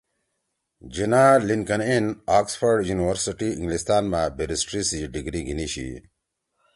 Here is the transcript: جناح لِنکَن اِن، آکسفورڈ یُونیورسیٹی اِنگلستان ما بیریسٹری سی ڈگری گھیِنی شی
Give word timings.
جناح 0.95 1.33
لِنکَن 1.47 1.81
اِن، 1.89 2.05
آکسفورڈ 2.39 2.79
یُونیورسیٹی 2.89 3.49
اِنگلستان 3.55 4.03
ما 4.11 4.21
بیریسٹری 4.37 4.81
سی 4.89 4.99
ڈگری 5.13 5.41
گھیِنی 5.47 5.67
شی 5.73 5.87